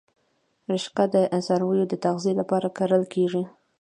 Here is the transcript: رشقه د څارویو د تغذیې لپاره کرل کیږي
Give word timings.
رشقه 0.71 1.05
د 1.13 1.15
څارویو 1.45 1.85
د 1.89 1.93
تغذیې 2.05 2.33
لپاره 2.41 2.67
کرل 2.77 3.03
کیږي 3.13 3.43